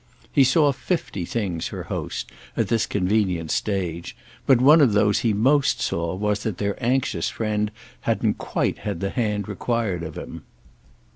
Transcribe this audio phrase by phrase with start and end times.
[0.31, 5.31] He saw fifty things, her host, at this convenient stage; but one of those he
[5.31, 7.69] most saw was that their anxious friend
[8.09, 10.41] hadn't quite had the hand required of him.